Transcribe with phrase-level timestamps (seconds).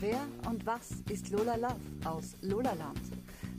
[0.00, 2.98] Wer und was ist Lola Love aus Lolaland?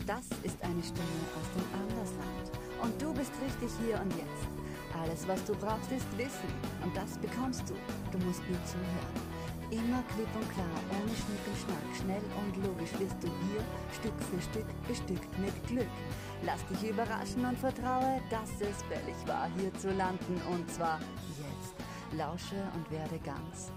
[0.05, 2.51] Das ist eine Stimme aus dem Andersland.
[2.83, 4.49] Und du bist richtig hier und jetzt.
[4.93, 6.51] Alles, was du brauchst, ist Wissen.
[6.83, 7.73] Und das bekommst du.
[8.11, 9.15] Du musst nur zuhören.
[9.71, 13.63] Immer klipp und klar, ohne Schnick und Schnack, schnell und logisch wirst du hier
[13.97, 15.89] Stück für Stück bestückt mit Glück.
[16.43, 20.39] Lass dich überraschen und vertraue, dass es fällig war, hier zu landen.
[20.51, 20.99] Und zwar
[21.39, 21.75] jetzt.
[22.11, 23.71] Lausche und werde ganz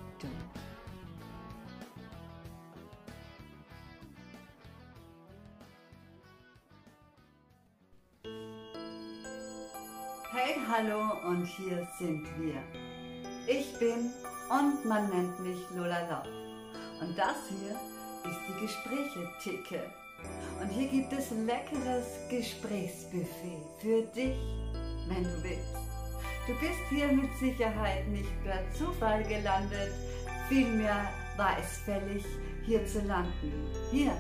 [10.41, 12.63] Hey, hallo und hier sind wir.
[13.49, 14.13] Ich bin
[14.49, 16.29] und man nennt mich Lola Love.
[17.01, 17.73] Und das hier
[18.31, 19.83] ist die Gespräche-Ticke.
[20.61, 24.39] Und hier gibt es leckeres Gesprächsbuffet für dich,
[25.09, 25.75] wenn du willst.
[26.47, 29.91] Du bist hier mit Sicherheit nicht per Zufall gelandet,
[30.49, 32.25] vielmehr war es fällig,
[32.65, 33.75] hier zu landen.
[33.91, 34.13] Hier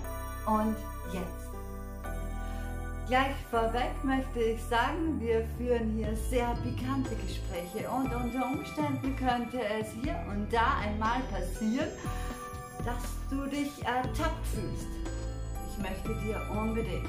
[0.48, 0.74] und
[1.12, 1.47] jetzt.
[3.08, 9.60] Gleich vorweg möchte ich sagen, wir führen hier sehr pikante Gespräche und unter Umständen könnte
[9.80, 11.88] es hier und da einmal passieren,
[12.84, 14.88] dass du dich ertappt fühlst.
[15.70, 17.08] Ich möchte dir unbedingt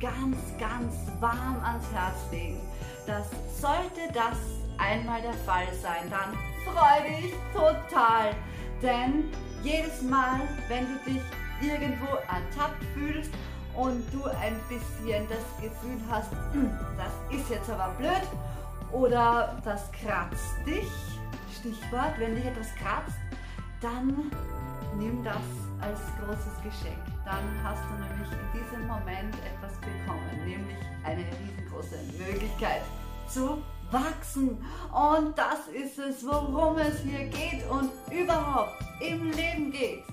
[0.00, 2.58] ganz, ganz warm ans Herz legen,
[3.06, 3.28] dass
[3.60, 4.38] sollte das
[4.78, 6.32] einmal der Fall sein, dann
[6.64, 8.34] freu dich total,
[8.80, 9.24] denn
[9.62, 11.22] jedes Mal, wenn du dich
[11.60, 13.32] irgendwo ertappt fühlst,
[13.76, 18.22] und du ein bisschen das Gefühl hast, hm, das ist jetzt aber blöd
[18.92, 20.90] oder das kratzt dich,
[21.58, 23.16] Stichwort, wenn dich etwas kratzt,
[23.80, 24.30] dann
[24.98, 25.36] nimm das
[25.80, 26.98] als großes Geschenk.
[27.24, 32.82] Dann hast du nämlich in diesem Moment etwas bekommen, nämlich eine riesengroße Möglichkeit
[33.28, 33.58] zu
[33.90, 34.64] wachsen.
[34.92, 40.04] Und das ist es, worum es hier geht und überhaupt im Leben geht.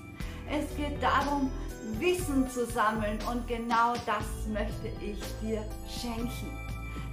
[0.50, 1.50] Es geht darum,
[1.98, 6.58] Wissen zu sammeln und genau das möchte ich dir schenken.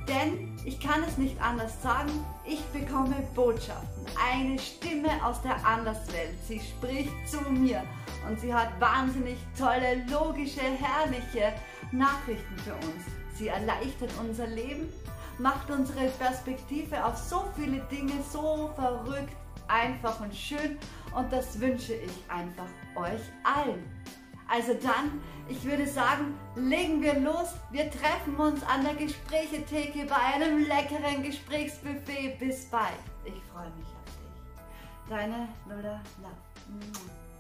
[0.07, 2.11] Denn ich kann es nicht anders sagen,
[2.45, 6.35] ich bekomme Botschaften, eine Stimme aus der Anderswelt.
[6.47, 7.83] Sie spricht zu mir
[8.27, 11.53] und sie hat wahnsinnig tolle, logische, herrliche
[11.91, 13.05] Nachrichten für uns.
[13.37, 14.91] Sie erleichtert unser Leben,
[15.37, 19.35] macht unsere Perspektive auf so viele Dinge so verrückt,
[19.67, 20.77] einfach und schön
[21.15, 24.00] und das wünsche ich einfach euch allen.
[24.51, 27.55] Also dann, ich würde sagen, legen wir los.
[27.69, 32.37] Wir treffen uns an der Gesprächetheke bei einem leckeren Gesprächsbuffet.
[32.37, 32.91] Bis bald.
[33.23, 35.09] Ich freue mich auf dich.
[35.09, 37.30] Deine Lola Love.